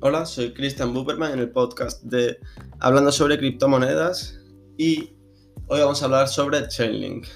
[0.00, 2.38] Hola, soy Christian Buberman en el podcast de
[2.78, 4.38] Hablando sobre criptomonedas
[4.76, 5.10] y
[5.66, 7.26] hoy vamos a hablar sobre Chainlink,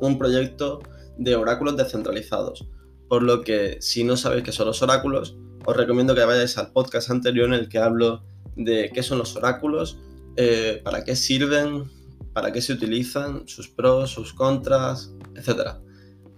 [0.00, 0.78] un proyecto
[1.18, 2.68] de oráculos descentralizados.
[3.08, 5.36] Por lo que si no sabéis qué son los oráculos,
[5.66, 8.22] os recomiendo que vayáis al podcast anterior en el que hablo
[8.54, 9.98] de qué son los oráculos,
[10.36, 11.90] eh, para qué sirven,
[12.32, 15.78] para qué se utilizan, sus pros, sus contras, etc.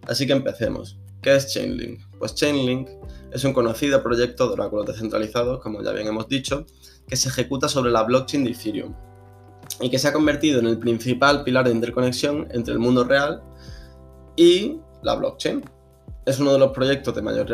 [0.06, 0.98] Así que empecemos.
[1.24, 2.00] ¿Qué es Chainlink?
[2.18, 2.86] Pues Chainlink
[3.32, 6.66] es un conocido proyecto de oráculos descentralizados, como ya bien hemos dicho,
[7.08, 8.94] que se ejecuta sobre la blockchain de Ethereum
[9.80, 13.42] y que se ha convertido en el principal pilar de interconexión entre el mundo real
[14.36, 15.64] y la blockchain.
[16.26, 17.46] Es uno de los proyectos de mayor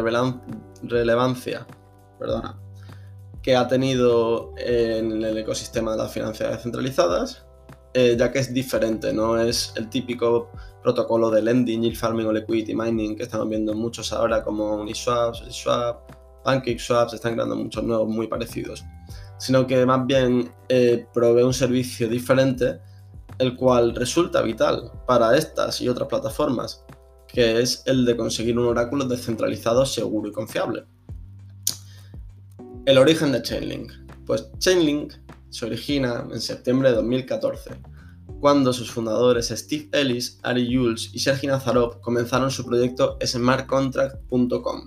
[0.82, 1.64] relevancia
[3.40, 7.46] que ha tenido en el ecosistema de las finanzas descentralizadas
[7.92, 10.50] eh, ya que es diferente, no es el típico
[10.82, 15.34] protocolo de lending, yield farming o liquidity mining que estamos viendo muchos ahora como Uniswap,
[15.34, 16.10] Swap,
[16.44, 18.84] PancakeSwap, se están creando muchos nuevos muy parecidos,
[19.38, 22.80] sino que más bien eh, provee un servicio diferente,
[23.38, 26.84] el cual resulta vital para estas y otras plataformas,
[27.26, 30.84] que es el de conseguir un oráculo descentralizado, seguro y confiable.
[32.86, 33.92] El origen de Chainlink.
[34.26, 35.14] Pues Chainlink
[35.50, 37.70] se origina en septiembre de 2014,
[38.40, 44.86] cuando sus fundadores Steve Ellis, Ari Jules y Sergi Nazarov comenzaron su proyecto smartcontract.com.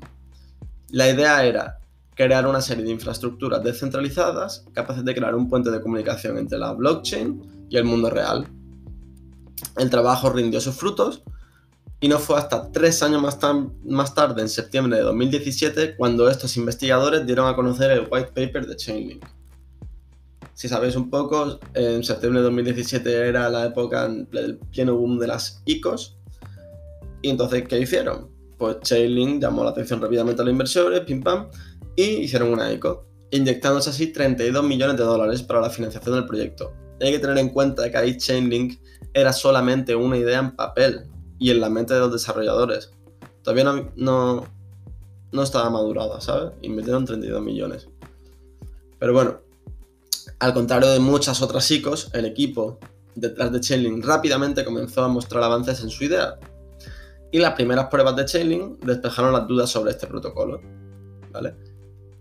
[0.89, 1.80] La idea era
[2.16, 6.73] crear una serie de infraestructuras descentralizadas capaces de crear un puente de comunicación entre la
[6.73, 8.47] blockchain y el mundo real.
[9.78, 11.23] El trabajo rindió sus frutos
[12.00, 13.39] y no fue hasta tres años más,
[13.86, 18.67] más, tarde, en septiembre de 2017, cuando estos investigadores dieron a conocer el white paper
[18.67, 19.25] de Chainlink.
[20.54, 25.28] Si sabéis un poco, en septiembre de 2017 era la época del pleno boom de
[25.28, 26.18] las ICOs.
[27.22, 28.30] Y entonces, ¿qué hicieron?
[28.58, 31.48] Pues Chainlink llamó la atención rápidamente a los inversores, pim pam,
[31.96, 36.74] y hicieron una ICO, inyectándose así 32 millones de dólares para la financiación del proyecto.
[37.02, 38.80] hay que tener en cuenta que ahí Chainlink
[39.14, 41.08] era solamente una idea en papel
[41.40, 42.91] y en la mente de los desarrolladores.
[43.41, 44.46] Todavía no, no,
[45.31, 46.53] no estaba madurada, ¿sabes?
[46.62, 47.88] Invirtieron 32 millones.
[49.00, 49.40] Pero bueno,
[50.44, 52.78] al contrario de muchas otras ICOs, el equipo
[53.16, 56.38] detrás de Chainlink rápidamente comenzó a mostrar avances en su idea.
[57.31, 60.59] Y las primeras pruebas de Chainlink despejaron las dudas sobre este protocolo.
[61.32, 61.56] ¿vale?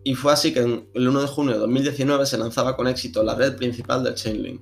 [0.05, 3.35] Y fue así que el 1 de junio de 2019 se lanzaba con éxito la
[3.35, 4.61] red principal de Chainlink,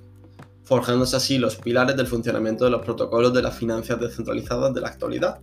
[0.64, 4.88] forjándose así los pilares del funcionamiento de los protocolos de las finanzas descentralizadas de la
[4.88, 5.38] actualidad.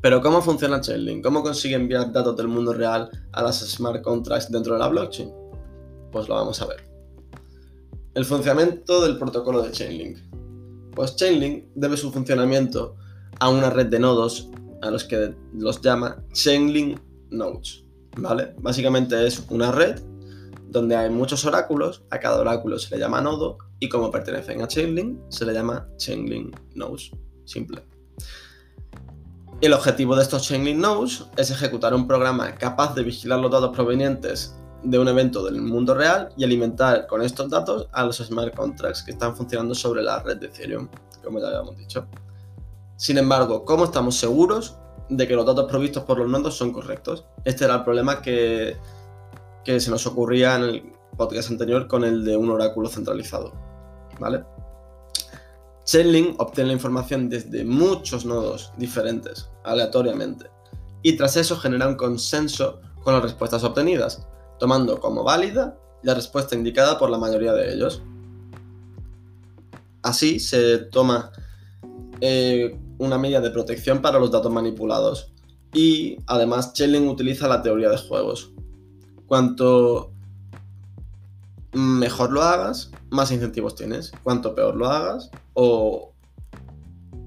[0.00, 1.24] Pero ¿cómo funciona Chainlink?
[1.24, 5.43] ¿Cómo consigue enviar datos del mundo real a las smart contracts dentro de la blockchain?
[6.14, 6.76] Pues lo vamos a ver.
[8.14, 10.18] El funcionamiento del protocolo de Chainlink.
[10.94, 12.94] Pues Chainlink debe su funcionamiento
[13.40, 14.48] a una red de nodos
[14.80, 17.82] a los que los llama Chainlink Nodes.
[18.16, 18.54] ¿Vale?
[18.60, 20.00] Básicamente es una red
[20.68, 24.68] donde hay muchos oráculos, a cada oráculo se le llama nodo y como pertenecen a
[24.68, 27.10] Chainlink se le llama Chainlink Nodes.
[27.44, 27.82] Simple.
[29.60, 33.74] El objetivo de estos Chainlink Nodes es ejecutar un programa capaz de vigilar los datos
[33.74, 38.54] provenientes de un evento del mundo real y alimentar con estos datos a los smart
[38.54, 40.88] contracts que están funcionando sobre la red de Ethereum,
[41.22, 42.06] como ya habíamos dicho.
[42.96, 44.76] Sin embargo, ¿cómo estamos seguros
[45.08, 47.24] de que los datos provistos por los nodos son correctos?
[47.44, 48.76] Este era el problema que,
[49.64, 53.52] que se nos ocurría en el podcast anterior con el de un oráculo centralizado.
[54.20, 54.44] ¿Vale?
[55.84, 60.50] Chainlink obtiene la información desde muchos nodos diferentes, aleatoriamente,
[61.02, 64.26] y tras eso genera un consenso con las respuestas obtenidas,
[64.58, 68.02] tomando como válida la respuesta indicada por la mayoría de ellos.
[70.02, 71.32] Así se toma
[72.20, 75.32] eh, una medida de protección para los datos manipulados
[75.72, 78.52] y además Chainlink utiliza la teoría de juegos.
[79.26, 80.12] Cuanto
[81.72, 84.12] mejor lo hagas, más incentivos tienes.
[84.22, 86.12] Cuanto peor lo hagas o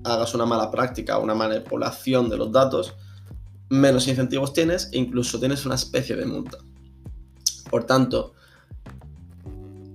[0.03, 2.95] hagas una mala práctica, una manipulación de los datos,
[3.69, 6.57] menos incentivos tienes e incluso tienes una especie de multa.
[7.69, 8.33] Por tanto,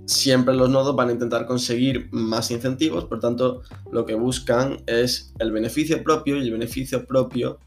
[0.06, 5.32] siempre los nodos van a intentar conseguir más incentivos, por tanto, lo que buscan es
[5.38, 7.58] el beneficio propio y el beneficio propio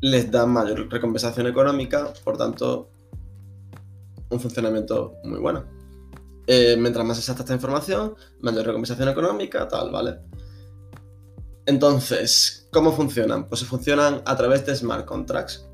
[0.00, 2.90] les da mayor recompensación económica, por tanto,
[4.30, 5.64] un funcionamiento muy bueno.
[6.46, 10.18] Eh, mientras más exacta esta información, mayor recompensación económica, tal, ¿vale?
[11.66, 13.48] Entonces, ¿cómo funcionan?
[13.48, 15.66] Pues funcionan a través de smart contracts.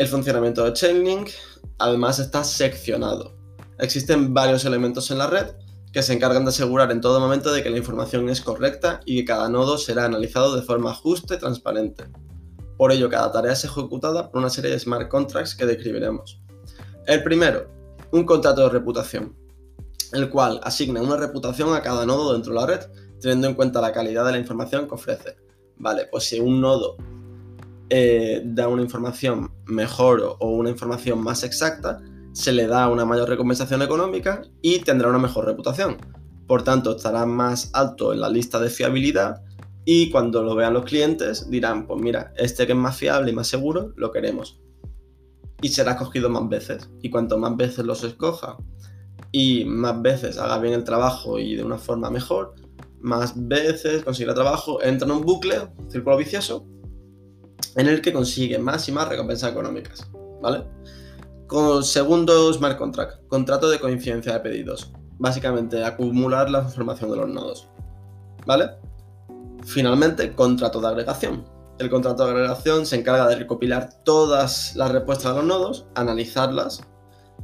[0.00, 1.28] El funcionamiento de Chainlink
[1.76, 3.36] además está seccionado.
[3.78, 5.48] Existen varios elementos en la red
[5.92, 9.16] que se encargan de asegurar en todo momento de que la información es correcta y
[9.16, 12.04] que cada nodo será analizado de forma justa y transparente.
[12.78, 16.40] Por ello, cada tarea es ejecutada por una serie de smart contracts que describiremos.
[17.06, 17.70] El primero,
[18.10, 19.36] un contrato de reputación,
[20.14, 22.86] el cual asigna una reputación a cada nodo dentro de la red,
[23.20, 25.36] teniendo en cuenta la calidad de la información que ofrece.
[25.76, 26.96] Vale, pues si un nodo
[27.90, 32.00] eh, da una información mejor o una información más exacta,
[32.32, 35.96] se le da una mayor recompensación económica y tendrá una mejor reputación.
[36.46, 39.42] Por tanto, estará más alto en la lista de fiabilidad
[39.84, 43.34] y cuando lo vean los clientes dirán, pues mira, este que es más fiable y
[43.34, 44.60] más seguro, lo queremos.
[45.62, 46.88] Y será escogido más veces.
[47.02, 48.56] Y cuanto más veces los escoja
[49.32, 52.54] y más veces haga bien el trabajo y de una forma mejor,
[53.00, 55.56] más veces consigue trabajo, entra en un bucle,
[55.88, 56.66] círculo vicioso,
[57.76, 60.08] en el que consigue más y más recompensas económicas,
[60.40, 60.64] ¿vale?
[61.46, 64.92] Con segundo smart contract, contrato de coincidencia de pedidos.
[65.18, 67.68] Básicamente, acumular la información de los nodos,
[68.46, 68.70] ¿vale?
[69.64, 71.44] Finalmente, contrato de agregación.
[71.78, 76.82] El contrato de agregación se encarga de recopilar todas las respuestas de los nodos, analizarlas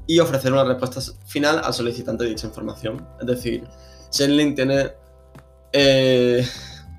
[0.06, 3.06] y ofrecer una respuesta final al solicitante de dicha información.
[3.20, 3.64] Es decir,
[4.10, 4.92] Chainlink tiene
[5.72, 6.46] eh,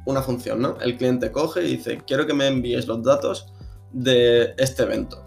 [0.07, 0.77] una función, ¿no?
[0.79, 3.47] El cliente coge y dice, quiero que me envíes los datos
[3.91, 5.21] de este evento.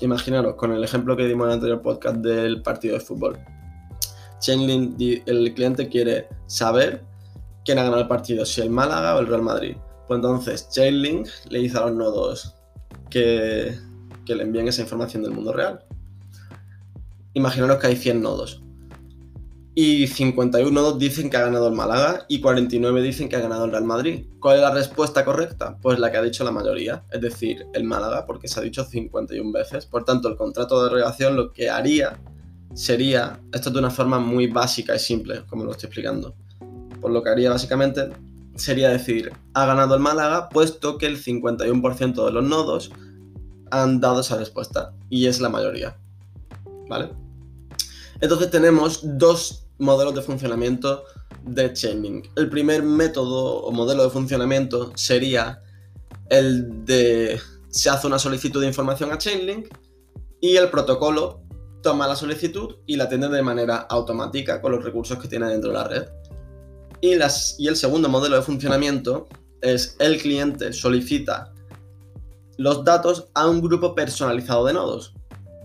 [0.00, 3.38] Imaginaros, con el ejemplo que dimos en el anterior podcast del partido de fútbol.
[4.38, 7.04] Chainlink, el cliente quiere saber
[7.64, 9.76] quién ha ganado el partido, si el Málaga o el Real Madrid.
[10.06, 12.54] Pues entonces Chainlink le dice a los nodos
[13.10, 13.76] que,
[14.24, 15.84] que le envíen esa información del mundo real.
[17.34, 18.62] Imaginaros que hay 100 nodos
[19.74, 23.70] y 51 dicen que ha ganado el Málaga y 49 dicen que ha ganado el
[23.70, 24.26] Real Madrid.
[24.38, 25.78] ¿Cuál es la respuesta correcta?
[25.80, 28.84] Pues la que ha dicho la mayoría, es decir, el Málaga, porque se ha dicho
[28.84, 29.86] 51 veces.
[29.86, 32.18] Por tanto, el contrato de relación lo que haría
[32.74, 36.34] sería, esto de una forma muy básica y simple, como lo estoy explicando.
[37.00, 38.10] Pues lo que haría básicamente
[38.56, 42.90] sería decir, ha ganado el Málaga, puesto que el 51% de los nodos
[43.70, 45.96] han dado esa respuesta, y es la mayoría.
[46.90, 47.08] ¿Vale?
[48.22, 51.04] Entonces tenemos dos modelos de funcionamiento
[51.44, 52.28] de Chainlink.
[52.36, 55.60] El primer método o modelo de funcionamiento sería
[56.30, 59.66] el de se hace una solicitud de información a Chainlink
[60.40, 61.42] y el protocolo
[61.82, 65.70] toma la solicitud y la atiende de manera automática con los recursos que tiene dentro
[65.70, 66.04] de la red.
[67.00, 67.14] Y,
[67.58, 69.26] y el segundo modelo de funcionamiento
[69.62, 71.52] es el cliente solicita
[72.56, 75.12] los datos a un grupo personalizado de nodos.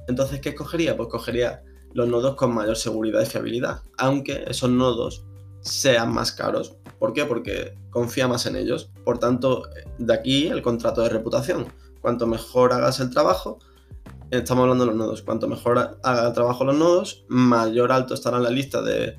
[0.07, 0.97] Entonces, ¿qué escogería?
[0.97, 1.61] Pues cogería
[1.93, 5.25] los nodos con mayor seguridad y fiabilidad, aunque esos nodos
[5.61, 6.77] sean más caros.
[6.99, 7.25] ¿Por qué?
[7.25, 8.91] Porque confía más en ellos.
[9.03, 9.63] Por tanto,
[9.97, 11.67] de aquí el contrato de reputación.
[12.01, 13.59] Cuanto mejor hagas el trabajo,
[14.31, 18.37] estamos hablando de los nodos, cuanto mejor haga el trabajo los nodos, mayor alto estará
[18.37, 19.15] en la lista de,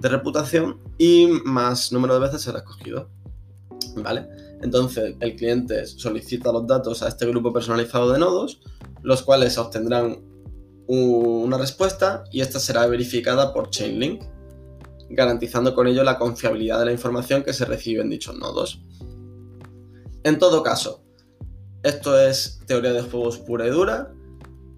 [0.00, 3.08] reputación y más número de veces será escogido.
[3.96, 4.26] ¿Vale?
[4.62, 8.60] Entonces, el cliente solicita los datos a este grupo personalizado de nodos,
[9.02, 10.31] los cuales obtendrán
[10.86, 14.22] una respuesta y esta será verificada por Chainlink,
[15.10, 18.82] garantizando con ello la confiabilidad de la información que se recibe en dichos nodos.
[20.24, 21.02] En todo caso,
[21.82, 24.12] esto es teoría de juegos pura y dura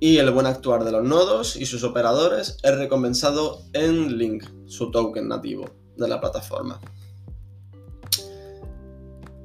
[0.01, 4.91] y el buen actuar de los nodos y sus operadores es recompensado en Link, su
[4.91, 5.65] token nativo
[5.97, 6.81] de la plataforma.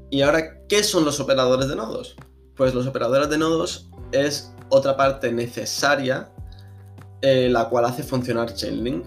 [0.09, 2.15] ¿Y ahora qué son los operadores de nodos?
[2.55, 6.31] Pues los operadores de nodos es otra parte necesaria
[7.21, 9.05] eh, la cual hace funcionar Chainlink,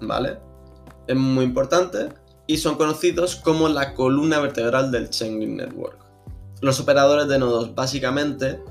[0.00, 0.38] ¿vale?
[1.06, 2.08] Es muy importante
[2.46, 5.98] y son conocidos como la columna vertebral del Chainlink Network.
[6.60, 8.62] Los operadores de nodos básicamente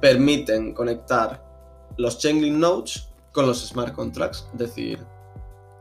[0.00, 1.44] permiten conectar
[1.96, 4.98] los Chainlink nodes con los smart contracts, es decir,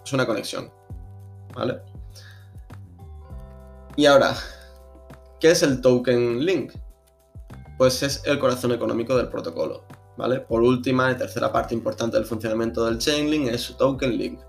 [0.03, 0.71] es una conexión,
[1.53, 1.81] ¿vale?
[3.95, 4.35] Y ahora,
[5.39, 6.73] ¿qué es el token link?
[7.77, 9.83] Pues es el corazón económico del protocolo.
[10.47, 14.39] Por última y tercera parte importante del funcionamiento del Chainlink es su token link.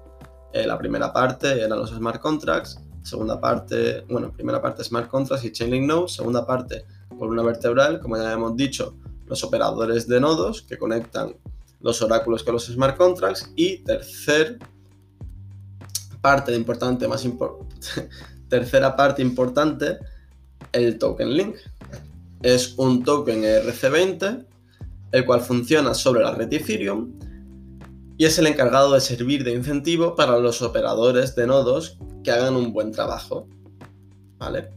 [0.53, 5.47] Eh, la primera parte eran los smart contracts, segunda parte, bueno, primera parte smart contracts
[5.47, 6.85] y Chainlink nodes, segunda parte
[7.19, 11.37] columna vertebral, como ya hemos dicho, los operadores de nodos que conectan
[11.81, 14.59] los oráculos con los smart contracts y tercer
[16.21, 17.27] parte importante, más
[18.51, 19.99] tercera parte importante,
[20.73, 21.57] el token link.
[22.43, 24.52] Es un token ERC20
[25.13, 27.13] el cual funciona sobre la red Ethereum
[28.17, 32.57] y es el encargado de servir de incentivo para los operadores de nodos que hagan
[32.57, 33.49] un buen trabajo.
[34.39, 34.71] ¿Vale?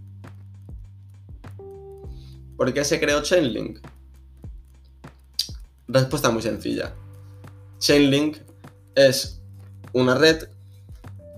[2.57, 3.79] ¿Por qué se creó Chainlink?
[5.87, 6.93] Respuesta muy sencilla.
[7.79, 8.37] Chainlink
[8.95, 9.41] es
[9.93, 10.47] una red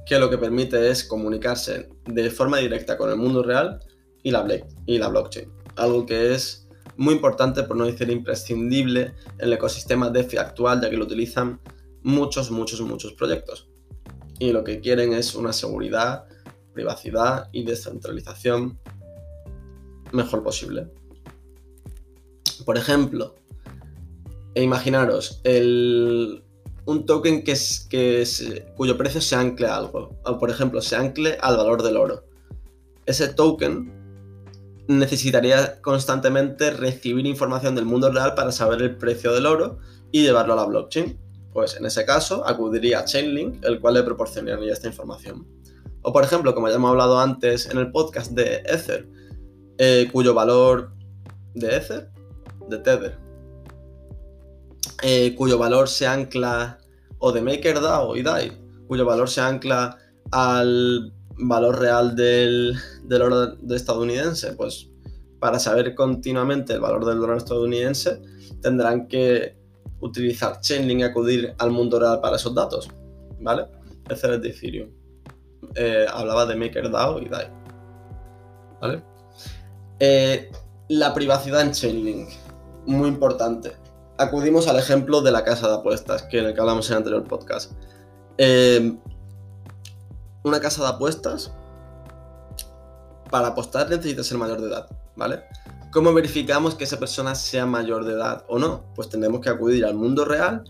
[0.05, 3.79] que lo que permite es comunicarse de forma directa con el mundo real
[4.23, 4.47] y la,
[4.85, 5.51] y la blockchain.
[5.75, 6.66] Algo que es
[6.97, 11.59] muy importante, por no decir imprescindible, en el ecosistema DeFi actual, ya que lo utilizan
[12.03, 13.69] muchos, muchos, muchos proyectos.
[14.39, 16.25] Y lo que quieren es una seguridad,
[16.73, 18.79] privacidad y descentralización
[20.11, 20.87] mejor posible.
[22.65, 23.35] Por ejemplo,
[24.55, 28.23] imaginaros un token que
[28.75, 32.23] cuyo precio se ancle a algo, o por ejemplo, se ancle al valor del oro.
[33.05, 33.96] Ese token
[34.87, 39.79] necesitaría constantemente recibir información del mundo real para saber el precio del oro
[40.11, 41.19] y llevarlo a la blockchain.
[41.53, 45.47] Pues en ese caso acudiría a Chainlink, el cual le proporcionaría esta información.
[46.03, 49.09] O por ejemplo, como ya hemos hablado antes en el podcast de Ether,
[49.77, 50.93] eh, cuyo valor
[51.53, 52.09] de Ether,
[52.69, 53.17] de Tether,
[55.03, 56.79] eh, cuyo valor se ancla,
[57.19, 58.51] o de MakerDAO y DAI,
[58.87, 59.97] cuyo valor se ancla
[60.31, 64.89] al valor real del, del oro estadounidense, pues
[65.39, 68.21] para saber continuamente el valor del dólar estadounidense
[68.61, 69.55] tendrán que
[69.99, 72.89] utilizar Chainlink y acudir al mundo real para esos datos,
[73.39, 73.65] ¿vale?
[74.09, 74.89] Ese es de Ethereum.
[75.75, 77.47] Eh, hablaba de MakerDAO y DAI,
[78.81, 79.03] ¿vale?
[79.99, 80.51] Eh,
[80.89, 82.29] la privacidad en Chainlink,
[82.85, 83.73] muy importante.
[84.17, 86.97] Acudimos al ejemplo de la casa de apuestas, que en el que hablamos en el
[86.97, 87.73] anterior podcast.
[88.37, 88.97] Eh,
[90.43, 91.51] una casa de apuestas,
[93.29, 95.43] para apostar necesita ser mayor de edad, ¿vale?
[95.91, 98.83] ¿Cómo verificamos que esa persona sea mayor de edad o no?
[98.95, 100.63] Pues tendremos que acudir al mundo real,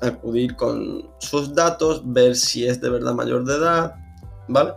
[0.00, 3.94] acudir con sus datos, ver si es de verdad mayor de edad,
[4.48, 4.74] ¿vale?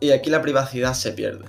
[0.00, 1.46] Y aquí la privacidad se pierde,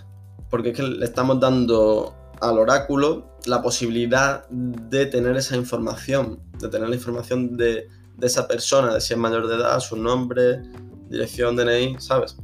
[0.50, 6.68] porque es que le estamos dando al oráculo la posibilidad de tener esa información, de
[6.70, 7.88] tener la información de,
[8.18, 10.62] de esa persona, de si es mayor de edad, su nombre,
[11.10, 12.38] dirección DNI, ¿sabes?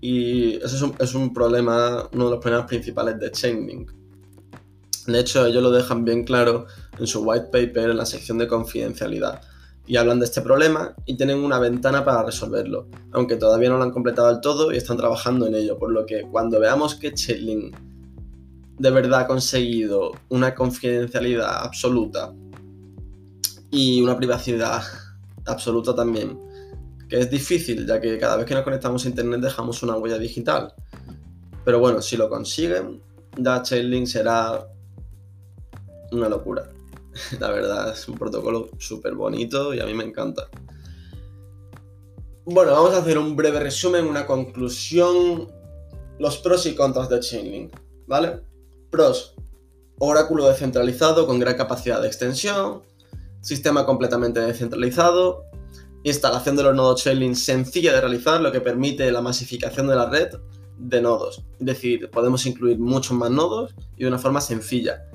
[0.00, 3.90] Y eso es un, problema, uno de los problemas principales de Chainlink.
[5.06, 6.66] De hecho, ellos lo dejan bien claro
[6.98, 9.40] en su white paper en la sección de confidencialidad.
[9.86, 13.84] Y hablan de este problema y tienen una ventana para resolverlo, aunque todavía no lo
[13.84, 17.14] han completado del todo y están trabajando en ello, por lo que cuando veamos que
[17.14, 17.74] Chainlink
[18.78, 22.34] de verdad ha conseguido una confidencialidad absoluta
[23.70, 24.82] y una privacidad
[25.46, 26.38] absoluta también,
[27.14, 30.18] que es difícil, ya que cada vez que nos conectamos a Internet dejamos una huella
[30.18, 30.74] digital.
[31.64, 33.00] Pero bueno, si lo consiguen,
[33.38, 34.66] ya Chainlink será
[36.10, 36.68] una locura.
[37.38, 40.48] La verdad, es un protocolo súper bonito y a mí me encanta.
[42.46, 45.46] Bueno, vamos a hacer un breve resumen, una conclusión,
[46.18, 47.76] los pros y contras de Chainlink,
[48.08, 48.40] ¿vale?
[48.90, 49.36] Pros,
[50.00, 52.82] oráculo descentralizado con gran capacidad de extensión,
[53.40, 55.44] sistema completamente descentralizado,
[56.04, 60.08] instalación de los nodos Chainlink sencilla de realizar, lo que permite la masificación de la
[60.08, 60.28] red
[60.78, 61.42] de nodos.
[61.58, 65.06] Es decir, podemos incluir muchos más nodos y de una forma sencilla.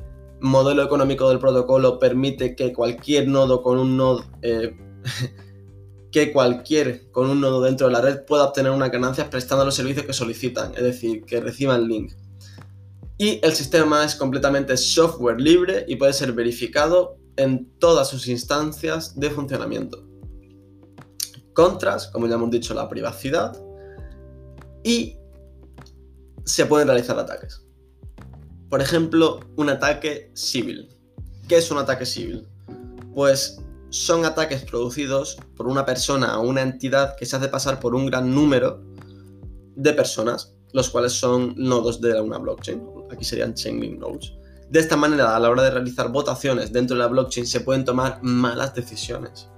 [0.41, 4.75] Modelo económico del protocolo permite que cualquier nodo con un nodo eh,
[6.11, 9.75] que cualquier con un nodo dentro de la red pueda obtener unas ganancias prestando los
[9.75, 12.13] servicios que solicitan, es decir, que reciban link.
[13.17, 19.19] Y el sistema es completamente software libre y puede ser verificado en todas sus instancias
[19.19, 20.08] de funcionamiento.
[21.59, 23.61] Contras, como ya hemos dicho, la privacidad.
[24.81, 25.17] Y
[26.45, 27.65] se pueden realizar ataques.
[28.69, 30.87] Por ejemplo, un ataque civil.
[31.49, 32.47] ¿Qué es un ataque civil?
[33.13, 37.93] Pues son ataques producidos por una persona o una entidad que se hace pasar por
[37.93, 38.81] un gran número
[39.75, 42.81] de personas, los cuales son nodos de una blockchain.
[43.11, 44.31] Aquí serían Chainlink nodes.
[44.69, 47.83] De esta manera, a la hora de realizar votaciones dentro de la blockchain, se pueden
[47.83, 49.49] tomar malas decisiones.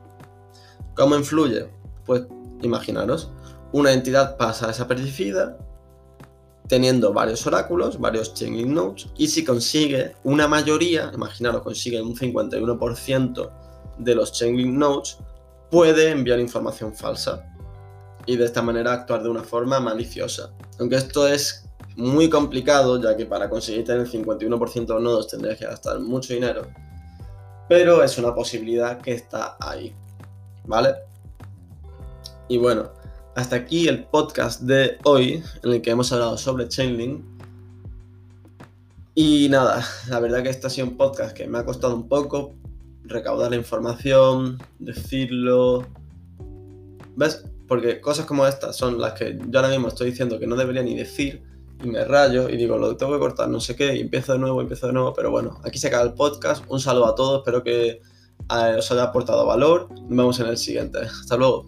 [0.96, 1.79] ¿Cómo influye?
[2.05, 2.24] Pues
[2.62, 3.31] imaginaros,
[3.72, 5.58] una entidad pasa desapercibida
[6.67, 13.51] teniendo varios oráculos, varios Chainlink nodes, y si consigue una mayoría, imaginaros, consigue un 51%
[13.98, 15.17] de los Chainlink nodes,
[15.70, 17.46] puede enviar información falsa
[18.25, 20.53] y de esta manera actuar de una forma maliciosa.
[20.79, 21.65] Aunque esto es
[21.98, 26.34] muy complicado, ya que para conseguir tener el 51% de nodos tendrías que gastar mucho
[26.34, 26.67] dinero,
[27.67, 29.93] pero es una posibilidad que está ahí,
[30.65, 30.96] ¿vale?
[32.51, 32.91] Y bueno,
[33.34, 37.24] hasta aquí el podcast de hoy en el que hemos hablado sobre Chainlink.
[39.15, 42.10] Y nada, la verdad que este ha sido un podcast que me ha costado un
[42.10, 42.53] poco
[43.05, 45.88] recaudar la información, decirlo.
[47.15, 47.46] ¿Ves?
[47.70, 50.84] Porque cosas como estas son las que yo ahora mismo estoy diciendo que no debería
[50.84, 51.41] ni decir
[51.81, 54.39] y me rayo y digo, lo tengo que cortar, no sé qué, y empiezo de
[54.39, 56.65] nuevo, empiezo de nuevo, pero bueno, aquí se acaba el podcast.
[56.67, 59.88] Un saludo a todos, espero que eh, os haya aportado valor.
[59.89, 61.00] Nos vemos en el siguiente.
[61.00, 61.65] Hasta luego.